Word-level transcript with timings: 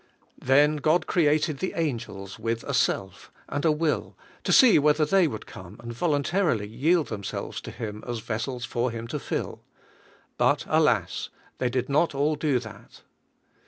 Then 0.41 0.77
God 0.77 1.05
created 1.05 1.59
the 1.59 1.73
angels 1.75 2.39
with 2.39 2.63
a 2.63 2.73
self 2.73 3.31
and 3.47 3.63
a 3.65 3.71
will, 3.71 4.17
to 4.43 4.51
see 4.51 4.79
whether 4.79 5.05
they 5.05 5.27
would 5.27 5.45
come 5.45 5.77
and 5.79 5.93
voluntarily 5.93 6.65
yield 6.67 7.09
themselves 7.09 7.61
to 7.61 7.69
Him 7.69 8.03
as 8.07 8.17
vessels 8.17 8.65
for 8.65 8.89
Him 8.89 9.05
to 9.09 9.19
fill. 9.19 9.61
But 10.39 10.65
alas! 10.67 11.29
they 11.59 11.69
did 11.69 11.87
not 11.87 12.15
all 12.15 12.35
do 12.35 12.57
that. 12.57 13.03